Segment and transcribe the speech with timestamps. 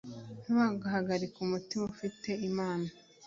[0.43, 2.87] ntugahagarike umutima, dufite imana